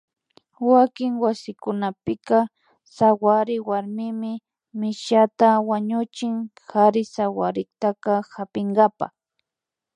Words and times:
Wakin 0.73 1.13
wasikunapika 1.23 2.39
sawary 2.95 3.57
warmimi 3.69 4.33
michata 4.79 5.47
wañuchin 5.69 6.35
kari 6.69 7.03
sawarikta 7.13 7.87
hapinkapa 8.35 9.07